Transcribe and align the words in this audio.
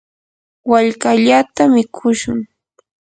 wallkallata 0.69 1.63
mikushun. 1.73 2.39